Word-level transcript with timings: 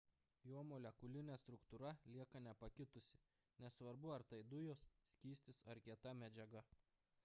jo 0.51 0.61
molekulinė 0.69 1.35
struktūra 1.41 1.91
lieka 2.15 2.41
nepakitusi 2.47 3.21
nesvarbu 3.67 4.15
ar 4.17 4.27
tai 4.33 4.39
dujos 4.55 4.83
skystis 5.17 5.61
ar 5.75 5.87
kieta 5.89 6.17
medžiaga 6.25 6.65